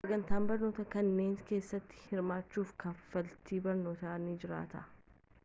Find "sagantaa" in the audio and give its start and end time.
0.05-0.37